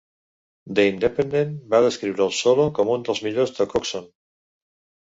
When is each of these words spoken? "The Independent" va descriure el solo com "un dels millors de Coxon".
"The 0.79 0.85
Independent" 0.93 1.53
va 1.75 1.83
descriure 1.89 2.27
el 2.27 2.35
solo 2.41 2.67
com 2.81 2.95
"un 2.99 3.07
dels 3.11 3.23
millors 3.29 3.57
de 3.61 3.71
Coxon". 3.77 4.15